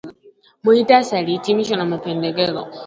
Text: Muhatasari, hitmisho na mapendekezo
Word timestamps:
Muhatasari, 0.63 1.31
hitmisho 1.35 1.75
na 1.77 1.85
mapendekezo 1.91 2.61